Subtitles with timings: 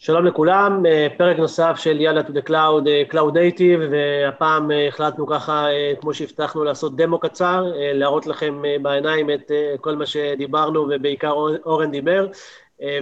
[0.00, 4.88] שלום לכולם, אה, פרק נוסף של יאללה to the cloud, אה, cloud native, והפעם אה,
[4.88, 5.66] החלטנו ככה,
[6.00, 9.50] כמו שהבטחנו, לעשות דמו קצר, להראות לכם בעיניים את
[9.80, 11.30] כל מה שדיברנו, ובעיקר
[11.64, 12.26] אורן דיבר,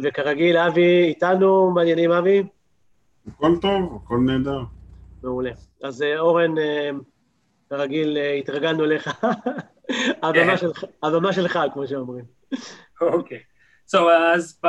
[0.02, 2.42] וכרגיל, אבי איתנו, מעניינים אבי?
[3.28, 4.60] הכל טוב, הכל נהדר.
[5.22, 5.50] מעולה.
[5.82, 6.54] אז אורן,
[7.70, 9.24] כרגיל, התרגלנו אליך,
[11.02, 12.24] הבמה שלך, כמו שאומרים.
[13.00, 13.55] אוקיי.
[13.94, 13.98] So,
[14.34, 14.60] אז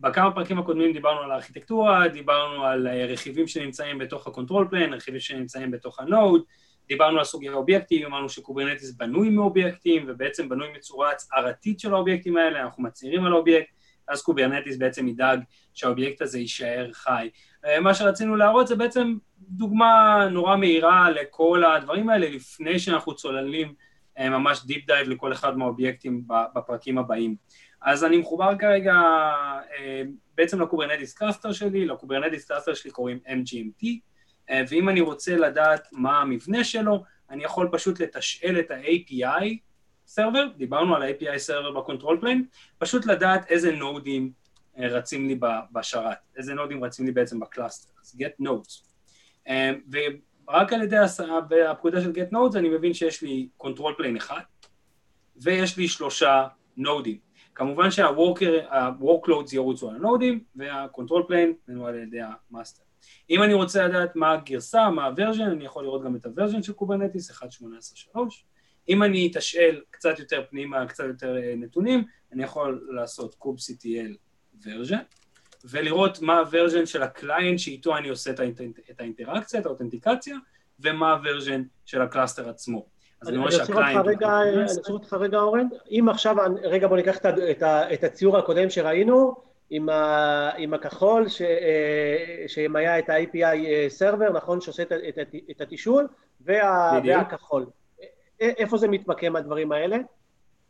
[0.00, 5.20] בכמה פרקים הקודמים דיברנו על הארכיטקטורה, דיברנו על אה, רכיבים שנמצאים בתוך ה-control plane, רכיבים
[5.20, 6.42] שנמצאים בתוך ה-node,
[6.88, 12.36] דיברנו על סוגי האובייקטים, אמרנו ש Kubernetes בנוי מאובייקטים ובעצם בנוי מצורה הצהרתית של האובייקטים
[12.36, 13.70] האלה, אנחנו מצהירים על האובייקט,
[14.08, 15.40] אז Kubernetes בעצם ידאג
[15.74, 17.28] שהאובייקט הזה יישאר חי.
[17.64, 23.74] אה, מה שרצינו להראות זה בעצם דוגמה נורא מהירה לכל הדברים האלה לפני שאנחנו צוללים
[24.18, 26.22] ממש deep dive לכל אחד מהאובייקטים
[26.54, 27.36] בפרקים הבאים.
[27.82, 28.94] אז אני מחובר כרגע
[29.78, 30.02] אה,
[30.34, 33.86] בעצם ל Kubernetes cluster שלי, ל Kubernetes cluster שלי קוראים MGMT,
[34.50, 39.56] אה, ואם אני רוצה לדעת מה המבנה שלו, אני יכול פשוט לתשאל את ה-API
[40.06, 42.44] server, דיברנו על ה-API server ב control plane,
[42.78, 44.32] פשוט לדעת איזה נודים
[44.78, 45.38] אה, רצים לי
[45.72, 48.88] בשרת, איזה נודים רצים לי בעצם ב cluster, אז get nodes.
[50.48, 50.96] ורק על ידי
[51.70, 54.40] הפקודה של get nodes אני מבין שיש לי control plane אחד,
[55.36, 56.46] ויש לי שלושה
[56.76, 57.18] נודים.
[57.54, 62.18] כמובן שה-workloads ירוצו על הנודים וה-control plane מנוהל על ידי
[62.50, 62.82] ה master.
[63.30, 66.31] אם אני רוצה לדעת מה הגרסה, מה ה version, אני יכול לראות גם את ה
[66.31, 68.20] version של Kubernetes, 1.18.3.
[68.88, 74.14] אם אני אתשאל קצת יותר פנימה, קצת יותר אה, נתונים, אני יכול לעשות kubectl
[74.62, 75.02] version,
[75.64, 78.30] ולראות מה ה version של ה client שאיתו אני עושה
[78.90, 80.36] את האינטראקציה, את האותנטיקציה,
[80.80, 82.86] ומה ה version של ה cluster עצמו.
[83.22, 84.06] אז אני רואה שה client...
[84.22, 85.66] אני אעצור אותך רגע, אורן.
[85.90, 87.18] אם עכשיו, רגע בוא ניקח
[87.92, 89.34] את הציור הקודם שראינו,
[89.70, 91.26] עם הכחול,
[92.46, 94.82] שם היה את ה-API server, נכון, שעושה
[95.50, 96.06] את התשאול,
[96.40, 97.66] והכחול.
[98.40, 99.96] איפה זה מתמקם הדברים האלה?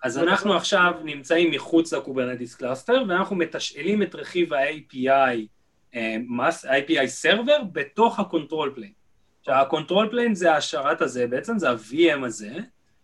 [0.03, 5.47] אז אנחנו עכשיו נמצאים מחוץ ל Kubernetes cluster, ואנחנו מתשאלים את רכיב ה-API,
[5.95, 8.99] ה-API server, בתוך ה-control plane.
[9.43, 12.55] שה control plane זה השרת הזה, בעצם זה ה-VM הזה,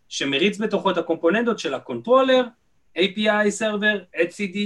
[0.08, 2.44] שמריץ בתוכו את הקומפוננטות של ה controller,
[2.98, 4.58] API server, etcd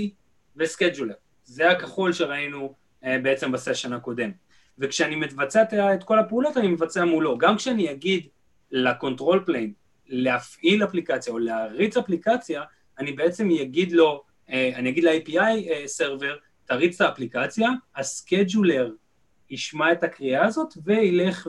[0.57, 1.15] ו scheduler.
[1.45, 4.31] זה הכחול שראינו אה, בעצם ב session הקודם.
[4.79, 5.63] וכשאני מבצע
[5.95, 7.39] את כל הפעולות אני מבצע מולו.
[7.39, 8.27] גם כשאני אגיד
[8.71, 9.73] ל control plane
[10.09, 12.63] להפעיל אפליקציה או להריץ אפליקציה,
[12.99, 18.93] אני בעצם אגיד לו, אה, אני אגיד ל-API server, תריץ את האפליקציה, ה scheduler
[19.51, 21.49] ישמע את הקריאה הזאת וילך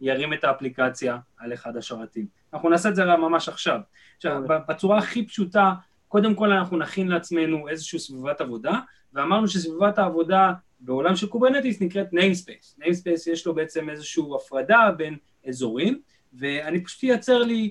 [0.00, 2.26] וירים את האפליקציה על אחד השרתים.
[2.54, 3.80] אנחנו נעשה את זה ממש עכשיו.
[4.16, 5.72] עכשיו, בצורה הכי פשוטה,
[6.08, 8.78] קודם כל אנחנו נכין לעצמנו איזושהי סביבת עבודה,
[9.12, 12.80] ואמרנו שסביבת העבודה בעולם של Kubernetes נקראת namespace.
[12.80, 15.16] namespace יש לו בעצם איזושהי הפרדה בין
[15.48, 16.00] אזורים,
[16.32, 17.70] ואני פשוט אייצר לי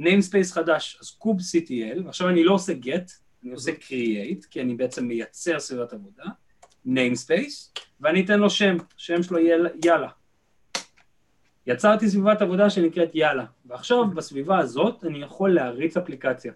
[0.00, 3.10] namespace חדש, אז kubectl, עכשיו אני לא עושה get,
[3.44, 6.24] אני עושה create, כי אני בעצם מייצר סביבת עבודה,
[6.86, 10.08] namespace, ואני אתן לו שם, שם שלו יהיה יאללה.
[11.66, 16.52] יצרתי סביבת עבודה שנקראת יאללה, ועכשיו בסביבה הזאת אני יכול להריץ אפליקציה.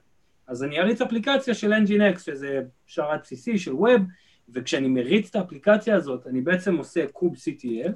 [0.47, 4.03] אז אני אריץ אפליקציה של Nginx, שזה שרת בסיסי של ווב,
[4.49, 7.91] וכשאני מריץ את האפליקציה הזאת, אני בעצם עושה kubectl,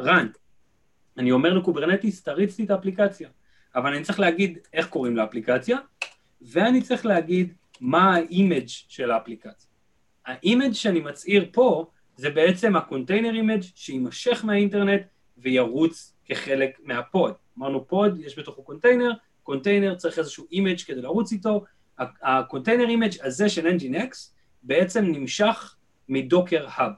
[0.00, 0.38] run.
[1.18, 3.28] אני אומר ל Kubernetes, תריץ לי את האפליקציה.
[3.74, 5.78] אבל אני צריך להגיד איך קוראים לאפליקציה,
[6.42, 9.70] ואני צריך להגיד מה ה image של האפליקציה.
[10.26, 15.02] ה image שאני מצהיר פה זה בעצם ה container image שיימשך מהאינטרנט
[15.38, 17.34] וירוץ כחלק מה pod.
[17.58, 19.12] אמרנו pod, יש בתוכו container,
[19.42, 21.64] container צריך איזשהו image כדי לרוץ איתו,
[21.98, 24.16] ה container image הזה של Nginx
[24.62, 25.76] בעצם נמשך
[26.08, 26.92] מ Docker Hub.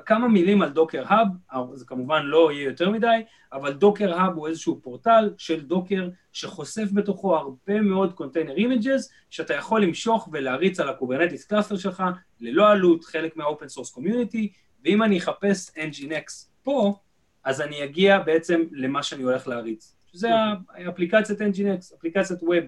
[0.00, 1.28] כמה מילים על Docker Hub,
[1.74, 3.22] זה כמובן לא יהיה יותר מדי,
[3.52, 9.54] אבל Docker Hub הוא איזשהו פורטל של Docker שחושף בתוכו הרבה מאוד container images, שאתה
[9.54, 12.02] יכול למשוך ולהריץ על ה Kubernetes cluster שלך
[12.40, 14.52] ללא עלות, חלק מה open source community,
[14.84, 16.98] ואם אני אחפש Nginx פה,
[17.44, 19.96] אז אני אגיע בעצם למה שאני הולך להריץ.
[20.12, 20.28] שזה
[20.88, 22.64] אפליקציית Nginx, אפליקציית web.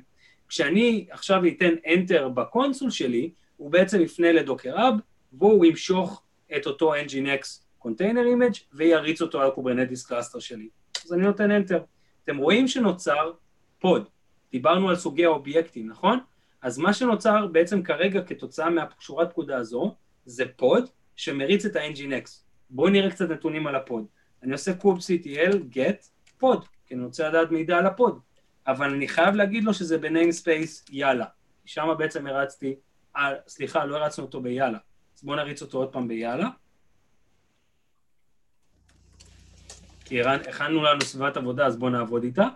[0.48, 4.94] כשאני עכשיו אתן Enter ב console שלי, הוא בעצם יפנה ל Docker Hub,
[5.32, 6.22] והוא ימשוך
[6.56, 10.68] את אותו Nginx container image ויריץ אותו על Kubernetes cluster שלי.
[11.04, 11.80] אז אני נותן Enter.
[12.24, 13.32] אתם רואים שנוצר
[13.78, 14.08] pod.
[14.52, 16.18] דיברנו על סוגי האובייקטים, נכון?
[16.62, 19.94] אז מה שנוצר בעצם כרגע כתוצאה מהשורת פקודה הזו,
[20.24, 22.30] זה pod שמריץ את ה-Nginx.
[22.70, 24.06] בואו נראה קצת נתונים על ה pod.
[24.42, 26.06] אני עושה kubectl get
[26.38, 28.20] pod, כי אני רוצה לדעת מידע על ה pod.
[28.66, 31.24] אבל אני חייב להגיד לו שזה ב namespace יאללה.
[31.64, 32.74] שם בעצם הרצתי,
[33.16, 34.78] אה, סליחה, לא הרצנו אותו ביאללה.
[35.16, 36.48] אז בואו נריץ אותו עוד פעם ביאללה.
[40.04, 42.48] כי הכנו לנו סביבת עבודה, אז בואו נעבוד איתה,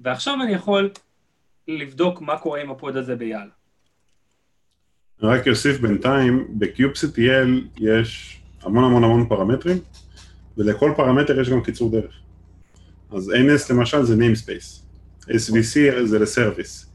[0.00, 0.90] ועכשיו אני יכול
[1.68, 3.50] לבדוק מה קורה עם ה pod הזה ביאללה.
[5.22, 9.78] רק אוסיף בינתיים, ב- kubectl יש המון המון המון פרמטרים,
[10.56, 12.14] ולכל פרמטר יש גם קיצור דרך.
[13.10, 14.82] אז NS למשל זה namespace,
[15.24, 16.91] SVC זה ל service.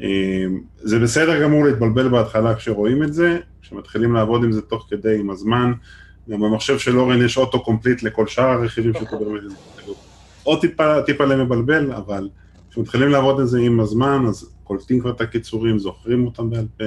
[0.00, 5.20] אמ, זה בסדר גמור להתבלבל בהתחלה כשרואים את זה, כשמתחילים לעבוד עם זה תוך כדי,
[5.20, 5.72] עם הזמן,
[6.30, 9.52] גם במחשב של אורן יש auto complete לכל שאר הרכיבים של Kubernetes.
[10.42, 12.28] עוד טיפה, טיפה למבלבל, אבל
[12.70, 16.84] כשמתחילים לעבוד עם זה עם הזמן, אז קולטים כבר את הקיצורים, זוכרים אותם בעל פה,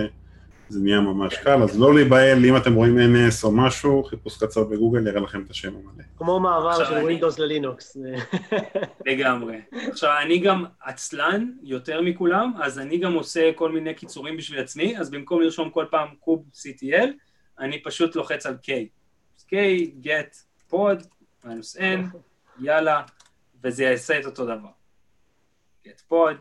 [0.72, 4.64] זה נהיה ממש קל, אז לא להיבהל, אם אתם רואים NS או משהו, חיפוש קצר
[4.64, 6.04] בגוגל יראה לכם את השם המלא.
[6.18, 7.98] כמו מעבר של Windows ל Linux.
[9.08, 9.62] לגמרי.
[9.72, 14.98] עכשיו, אני גם עצלן יותר מכולם, אז אני גם עושה כל מיני קיצורים בשביל עצמי,
[14.98, 17.10] אז במקום לרשום כל פעם kube CTL,
[17.60, 18.70] אני פשוט לוחץ על K.
[19.50, 19.54] K,
[20.04, 20.36] get,
[20.72, 21.08] pod,
[21.44, 22.18] מינוס N,
[22.60, 23.02] יאללה,
[23.64, 24.70] וזה יעשה את אותו דבר.
[25.86, 26.36] get pod,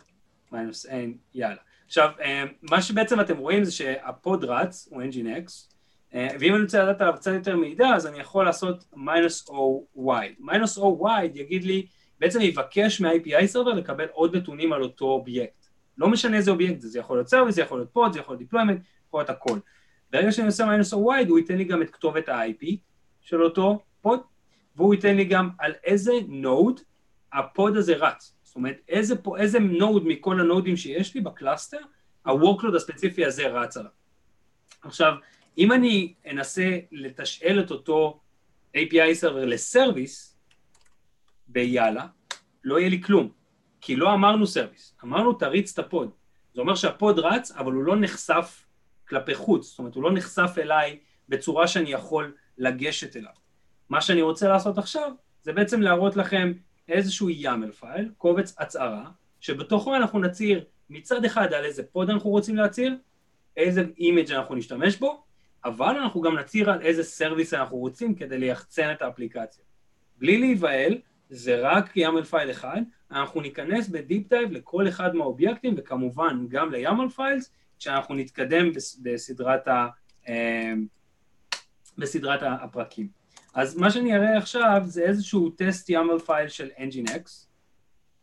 [0.52, 0.90] מינוס N,
[1.34, 1.69] יאללה.
[1.90, 5.74] עכשיו, אה, מה שבעצם אתם רואים זה שה pod רץ, הוא Nginx,
[6.14, 9.86] אה, ואם אני רוצה לדעת עליו קצת יותר מידע, אז אני יכול לעשות מינוס O
[9.96, 10.34] wide.
[10.38, 11.86] מינוס O wide יגיד לי,
[12.20, 15.66] בעצם יבקש מה-API server לקבל עוד נתונים על אותו אובייקט.
[15.98, 18.36] לא משנה איזה אובייקט זה, זה יכול להיות service, זה יכול להיות pod, זה יכול
[18.36, 19.58] להיות deployment, יכול להיות הכל.
[20.12, 22.66] ברגע שאני עושה מינוס O wide, הוא ייתן לי גם את כתובת ה-IP
[23.20, 24.20] של אותו pod,
[24.76, 26.80] והוא ייתן לי גם על איזה node
[27.32, 28.34] ה pod הזה רץ.
[28.50, 31.78] זאת אומרת, איזה, פה, איזה node מכל הנודים שיש לי ב cluster,
[32.24, 33.90] ה-workload הספציפי הזה רץ עליו.
[34.82, 35.14] עכשיו,
[35.58, 38.20] אם אני אנסה לתשאל את אותו
[38.76, 40.36] API server ל service
[41.48, 42.06] ביאללה,
[42.64, 43.28] לא יהיה לי כלום,
[43.80, 46.10] כי לא אמרנו service, אמרנו תריץ את ה pod.
[46.54, 48.66] זה אומר שה pod רץ, אבל הוא לא נחשף
[49.08, 50.98] כלפי חוץ, זאת אומרת, הוא לא נחשף אליי
[51.28, 53.32] בצורה שאני יכול לגשת אליו.
[53.88, 55.12] מה שאני רוצה לעשות עכשיו,
[55.42, 56.52] זה בעצם להראות לכם
[56.90, 59.10] איזשהו YAML file, קובץ הצהרה,
[59.40, 62.96] שבתוכו אנחנו נצהיר מצד אחד על איזה pod אנחנו רוצים להצהיר,
[63.56, 65.22] איזה image אנחנו נשתמש בו,
[65.64, 69.64] אבל אנחנו גם נצהיר על איזה service אנחנו רוצים כדי ליחצן את האפליקציה.
[70.18, 70.98] בלי להיבהל,
[71.30, 76.72] זה רק YAML file אחד, אנחנו ניכנס ב deep dive לכל אחד מהאובייקטים וכמובן גם
[76.72, 78.70] ל-YAML files, כשאנחנו נתקדם
[79.02, 79.88] בסדרת, ה,
[80.28, 80.72] אה,
[81.98, 83.19] בסדרת הפרקים.
[83.54, 87.46] אז מה שאני אראה עכשיו זה איזשהו test YAML file של Nginx,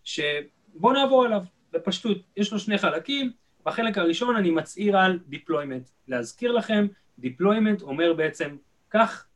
[0.04, 1.44] שבואו נעבור עליו
[1.74, 2.18] בפשטות.
[2.38, 3.32] יש לו שני חלקים,
[3.66, 5.90] בחלק הראשון אני מצהיר על deployment.
[6.08, 6.88] להזכיר לכם,
[7.22, 8.58] deployment אומר בעצם,
[8.90, 9.28] קח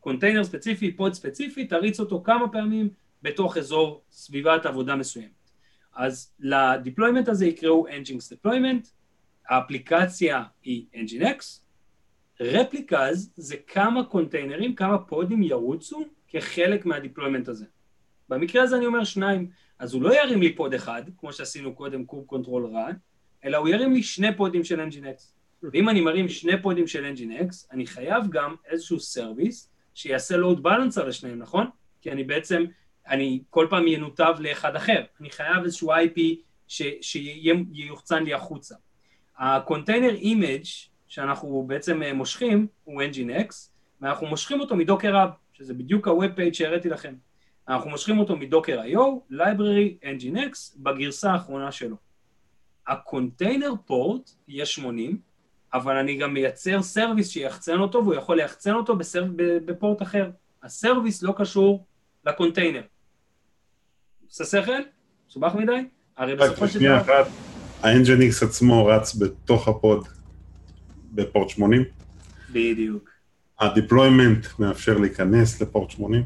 [0.00, 2.88] קונטיינר ספציפי, pod ספציפי, תריץ אותו כמה פעמים
[3.22, 5.50] בתוך אזור סביבת עבודה מסוימת.
[5.94, 8.88] אז ל deployment הזה יקראו Nginx deployment,
[9.48, 11.60] האפליקציה היא Nginx,
[12.40, 17.64] replicas זה כמה קונטיינרים, כמה פודים ירוצו כחלק מה deployment הזה.
[18.28, 22.04] במקרה הזה אני אומר שניים, אז הוא לא ירים לי pod אחד, כמו שעשינו קודם
[22.04, 22.92] kube control run,
[23.44, 25.22] אלא הוא ירים לי שני פודים של Nginx.
[25.62, 31.08] ואם אני מרים שני פודים של Nginx, אני חייב גם איזשהו service שיעשה load balancer
[31.08, 31.66] לשניהם, נכון?
[32.00, 32.64] כי אני בעצם,
[33.08, 35.02] אני כל פעם ינותב לאחד אחר.
[35.20, 36.20] אני חייב איזשהו IP
[37.00, 38.74] שיוחצן לי החוצה.
[39.38, 40.64] ה container image
[41.10, 43.54] שאנחנו בעצם אה, מושכים הוא Nginx,
[44.00, 47.14] ואנחנו מושכים אותו מ Docker Hub, שזה בדיוק ה-Web page שהראיתי לכם.
[47.68, 51.96] אנחנו מושכים אותו מ Docker IO, library Nginx, בגרסה האחרונה שלו.
[52.88, 55.18] ה container port יהיה 80,
[55.74, 59.24] אבל אני גם מייצר service שיחצן אותו, והוא יכול ליחצן אותו בסר...
[59.36, 60.30] ב port אחר.
[60.62, 61.86] ה service לא קשור
[62.26, 62.82] לקונטיינר.
[64.26, 64.82] עושה שכל?
[65.28, 65.84] מסובך מדי?
[66.16, 67.22] הרי בסופו של דבר...
[67.82, 70.19] ה-Nginx עצמו רץ בתוך ה pod.
[71.12, 71.84] ב port 80.
[72.52, 73.10] בדיוק.
[73.60, 76.22] ה deployment מאפשר להיכנס ל port 80.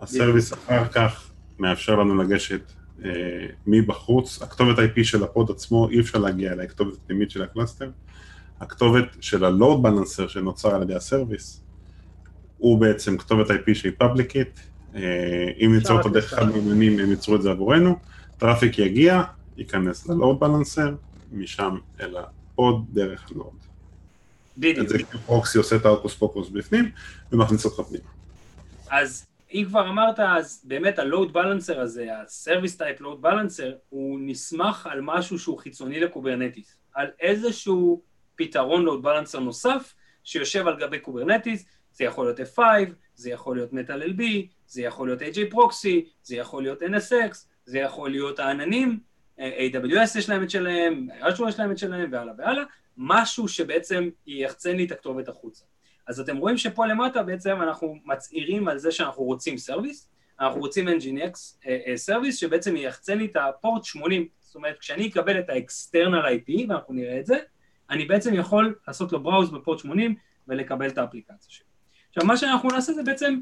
[0.00, 2.60] ה service אחר כך מאפשר לנו לגשת
[3.04, 3.10] אה,
[3.66, 4.42] מבחוץ.
[4.42, 7.90] הכתובת IP של ה pod עצמו, אי אפשר להגיע אליה, הכתובת פנימית של ה cluster.
[8.60, 11.64] הכתובת של ה-load balancer שנוצר על ידי ה service,
[12.58, 14.60] הוא בעצם כתובת IP שהיא פאבליקית.
[14.94, 15.00] אה,
[15.60, 17.96] אם ניצור אותו דרך אחד מהעננים, הם ייצרו את זה עבורנו.
[18.38, 19.22] traffic יגיע,
[19.56, 20.90] ייכנס ל-load balancer,
[21.32, 23.69] משם אל ה pod דרך ה-node.
[24.56, 24.88] בדיוק.
[24.88, 26.90] זה proxy עושה את האוקוס פוקוס בפנים
[27.32, 28.04] ומכניס אותך פנימה.
[28.90, 34.88] אז אם כבר אמרת, אז באמת ה-load balancer הזה, ה-service type load balancer, הוא נסמך
[34.90, 38.02] על משהו שהוא חיצוני ל Kubernetes, על איזשהו
[38.36, 42.60] פתרון load balancer נוסף שיושב על גבי Kubernetes, זה יכול להיות F5,
[43.14, 44.22] זה יכול להיות Metal LB,
[44.66, 49.00] זה יכול להיות HAProxy, זה יכול להיות NSX, זה יכול להיות העננים,
[49.38, 52.62] AWS יש להם את שלהם, Azure יש להם את שלהם, והלאה והלאה,
[53.02, 55.64] משהו שבעצם יחצן לי את הכתובת החוצה.
[56.06, 60.08] אז אתם רואים שפה למטה בעצם אנחנו מצהירים על זה שאנחנו רוצים service,
[60.40, 61.32] אנחנו רוצים Nginx
[61.96, 66.68] service שבעצם יחצין לי את ה port 80, זאת אומרת כשאני אקבל את ה-external IP,
[66.68, 67.38] ואנחנו נראה את זה,
[67.90, 70.14] אני בעצם יכול לעשות לו browse ב port 80
[70.48, 71.66] ולקבל את האפליקציה שלי.
[72.08, 73.40] עכשיו מה שאנחנו נעשה זה בעצם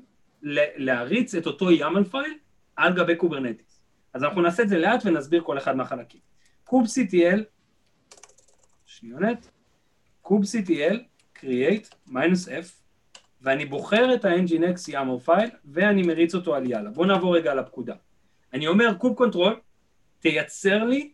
[0.77, 2.35] להריץ את אותו YAML file
[2.77, 3.81] על גבי Kubernetes.
[4.15, 6.21] אז אנחנו נעשה את זה לאט ונסביר כל אחד מהחלקים.
[6.69, 7.41] kubectl,
[9.01, 9.51] שניונת,
[10.25, 10.97] kubectl,
[11.39, 12.67] create, minus f,
[13.41, 16.91] ואני בוחר את ה-nginx YAML file ואני מריץ אותו על יאללה.
[16.91, 17.95] בואו נעבור רגע על הפקודה.
[18.53, 19.61] אני אומר kube control,
[20.21, 21.13] תייצר לי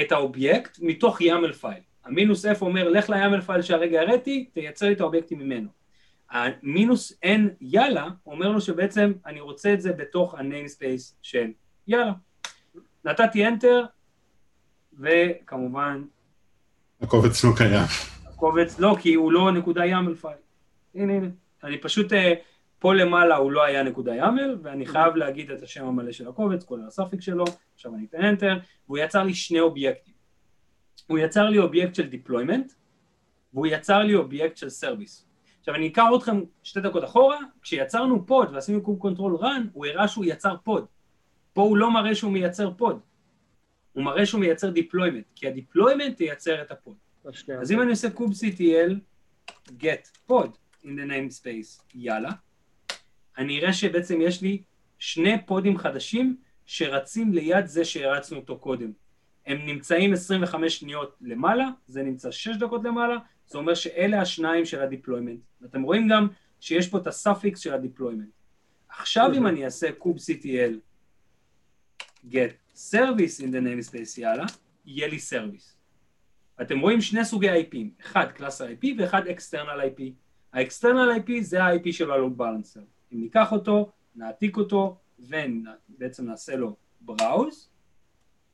[0.00, 1.80] את האובייקט מתוך YAML file.
[2.04, 5.68] המינוס f אומר לך ל-YAML file שהרגע הראיתי, תייצר לי את האובייקטים ממנו.
[6.30, 11.52] המינוס n יאללה אומר לו שבעצם אני רוצה את זה בתוך ה-namespace של
[11.86, 12.12] יאללה.
[13.04, 13.86] נתתי enter
[14.98, 16.04] וכמובן
[17.04, 17.86] הקובץ לא קיים.
[18.26, 20.36] הקובץ לא כי הוא לא נקודה YAML file.
[20.94, 21.26] הנה הנה.
[21.64, 22.34] אני פשוט אה,
[22.78, 26.64] פה למעלה הוא לא היה נקודה YAML ואני חייב להגיד את השם המלא של הקובץ
[26.64, 27.44] כולל ה suffix שלו
[27.74, 30.14] עכשיו אני אתן enter והוא יצר לי שני אובייקטים.
[31.06, 32.72] הוא יצר לי אובייקט של deployment
[33.54, 35.24] והוא יצר לי אובייקט של service.
[35.60, 40.08] עכשיו אני אקח אתכם שתי דקות אחורה, כשיצרנו pod ועשינו kube control run, הוא הראה
[40.08, 40.86] שהוא יצר pod.
[41.52, 43.00] פה הוא לא מראה שהוא מייצר pod,
[43.94, 46.96] הוא מראה שהוא מייצר deployment, כי ה-deployment ייצר את ה-pod.
[47.60, 48.92] אז אם אני עושה kube ctl
[49.70, 50.48] get pod
[50.82, 52.30] in the namespace יאללה,
[53.38, 54.62] אני אראה שבעצם יש לי
[54.98, 56.36] שני pod ים חדשים
[56.66, 58.92] שרצים ליד זה שהרצנו אותו קודם.
[59.46, 64.80] הם נמצאים 25 שניות למעלה, זה נמצא 6 דקות למעלה, זה אומר שאלה השניים של
[64.80, 65.40] ה-deployment.
[65.60, 66.28] ואתם רואים גם
[66.60, 68.28] שיש פה את ה-suffix של ה-deployment.
[68.88, 70.74] עכשיו אם אני אעשה kube ctl
[72.30, 74.44] get service in the namespace יאללה,
[74.86, 75.74] יהיה לי service.
[76.62, 80.02] אתם רואים שני סוגי IP ים, אחד cluster IP ואחד external IP.
[80.52, 82.82] ה-external IP זה ה-IP של ה-load balancer.
[83.12, 86.76] אם ניקח אותו, נעתיק אותו ובעצם נעשה לו
[87.08, 87.68] browse,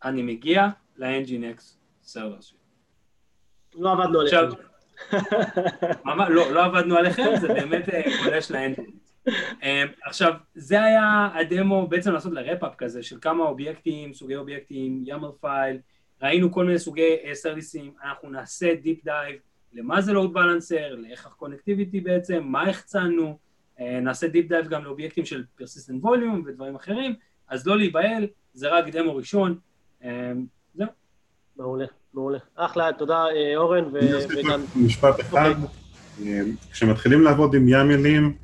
[0.04, 1.60] אני מגיע ל-Nginx
[2.06, 2.58] server שלי.
[3.74, 4.36] לא עבדנו עליכם.
[6.06, 7.88] לא, לא עבדנו עליכם, זה באמת
[8.24, 8.90] גולש אה, ל-Nginx.
[8.92, 9.09] אמ,
[10.04, 15.32] עכשיו, זה היה הדמו בעצם לעשות ל-wrap up כזה של כמה אובייקטים, סוגי אובייקטים, YAML
[15.40, 15.78] file,
[16.22, 19.36] ראינו כל מיני סוגי service ים, אנחנו נעשה deep dive
[19.72, 23.38] למה זה load balancer, לאיך ה-connectivity בעצם, מה החצנו,
[23.80, 27.14] אה, נעשה deep dive גם לאובייקטים של persistent volume ודברים אחרים,
[27.48, 29.58] אז לא להיבהל, זה רק דמו ראשון,
[30.04, 30.08] אמ,
[30.74, 30.86] זהו.
[31.56, 31.84] מעולה,
[32.14, 32.38] מעולה.
[32.56, 34.60] אחלה, תודה אה, אורן וגם...
[34.76, 36.40] משפט אחד, אוקיי.
[36.40, 38.36] אה, כשמתחילים לעבוד עם YAML ים,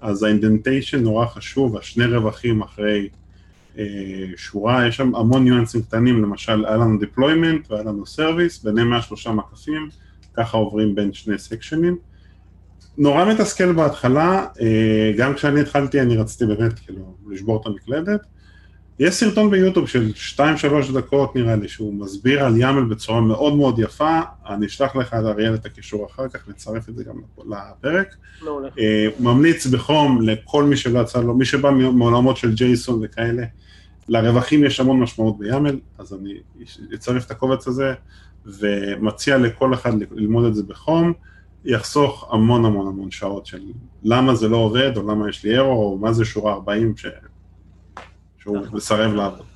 [0.00, 3.08] אז ה-indentation נורא חשוב, השני רווחים אחרי
[3.78, 3.84] אה,
[4.36, 9.02] שורה, יש שם המון ניואנסים קטנים, למשל היה לנו deployment והיה לנו service, ביניהם היה
[9.02, 9.88] שלושה מקפים,
[10.34, 11.96] ככה עוברים בין שני סקשנים.
[12.98, 18.20] נורא מתסכל בהתחלה, אה, גם כשאני התחלתי אני רציתי באמת כאילו לשבור את המקלדת.
[19.00, 20.40] יש סרטון ביוטיוב של 2-3
[20.94, 25.24] דקות נראה לי, שהוא מסביר על יאמל בצורה מאוד מאוד יפה, אני אשלח לך את
[25.24, 28.14] אריאל את הקישור אחר כך, נצרף את זה גם לפרק.
[28.42, 33.42] לא אה, ממליץ בחום לכל מי שלא יצא לו, מי שבא מעולמות של ג'ייסון וכאלה,
[34.08, 36.34] לרווחים יש המון משמעות ביאמל, אז אני
[36.94, 37.94] אצרף את הקובץ הזה,
[38.46, 41.12] ומציע לכל אחד ללמוד את זה בחום,
[41.64, 43.60] יחסוך המון המון המון שעות של
[44.02, 47.06] למה זה לא עובד, או למה יש לי ארור, או מה זה שורה 40, ש...
[48.40, 48.76] שהוא נכון.
[48.76, 49.46] מסרב לעבוד.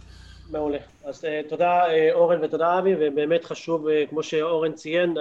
[0.51, 0.79] מעולה.
[1.05, 5.15] אז uh, תודה uh, אורן ותודה אבי, ובאמת חשוב, uh, כמו שאורן ציין,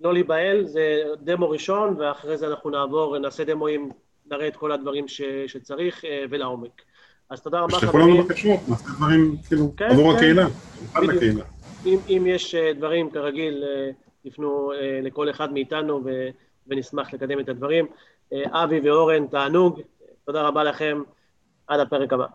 [0.00, 3.90] לא להיבהל, זה דמו ראשון, ואחרי זה אנחנו נעבור, נעשה דמוים,
[4.30, 6.82] נראה את כל הדברים ש, שצריך ולעומק.
[7.30, 7.90] אז תודה רבה חברים.
[7.90, 10.16] שתפנו לנו בקשות, נעשה דברים, כאילו, כן, עבור כן.
[10.16, 10.46] הקהילה,
[10.94, 11.46] בדיוק.
[11.86, 13.64] אם, אם יש דברים, כרגיל,
[14.24, 14.72] תפנו
[15.02, 16.28] לכל אחד מאיתנו ו,
[16.66, 17.86] ונשמח לקדם את הדברים.
[18.32, 19.80] אבי ואורן, תענוג,
[20.24, 21.02] תודה רבה לכם,
[21.66, 22.26] עד הפרק הבא.